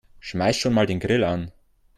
[0.19, 1.51] Schmeiß schon mal den Grill an.